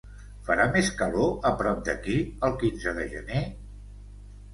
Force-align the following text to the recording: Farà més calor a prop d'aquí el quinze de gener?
Farà 0.45 0.63
més 0.75 0.87
calor 1.01 1.35
a 1.49 1.51
prop 1.59 1.83
d'aquí 1.89 2.15
el 2.47 2.55
quinze 2.63 2.95
de 2.97 3.05
gener? 3.13 3.43